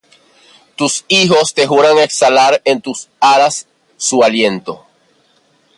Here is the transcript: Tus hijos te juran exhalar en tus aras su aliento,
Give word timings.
Tus 0.77 1.05
hijos 1.09 1.53
te 1.53 1.67
juran 1.67 1.99
exhalar 1.99 2.59
en 2.65 2.81
tus 2.81 3.07
aras 3.19 3.67
su 3.97 4.23
aliento, 4.23 4.83